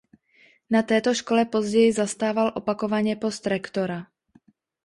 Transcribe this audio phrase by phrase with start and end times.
[0.69, 4.07] Na této škole později zastával opakovaně post rektora.